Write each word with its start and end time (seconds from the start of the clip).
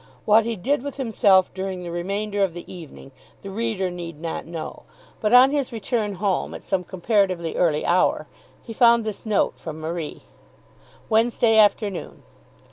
What 0.25 0.45
he 0.45 0.55
did 0.55 0.81
with 0.81 0.97
himself 0.97 1.53
during 1.53 1.83
the 1.83 1.91
remainder 1.91 2.43
of 2.43 2.55
the 2.55 2.65
evening 2.73 3.11
the 3.43 3.51
reader 3.51 3.91
need 3.91 4.19
not 4.19 4.47
know, 4.47 4.81
but 5.19 5.31
on 5.31 5.51
his 5.51 5.71
return 5.71 6.13
home 6.15 6.55
at 6.55 6.63
some 6.63 6.83
comparatively 6.83 7.55
early 7.55 7.85
hour, 7.85 8.25
he 8.63 8.73
found 8.73 9.05
this 9.05 9.27
note 9.27 9.59
from 9.59 9.79
Marie. 9.79 10.23
Wednesday 11.07 11.55
Afternoon. 11.59 12.23